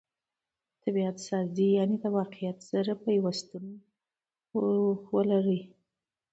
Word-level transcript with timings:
طبعت 0.83 1.17
سازي؛ 1.29 1.67
یعني 1.77 1.95
د 2.03 2.05
واقعیت 2.17 2.57
سره 2.69 2.91
پیوستون 3.03 3.65
ولري. 5.15 5.61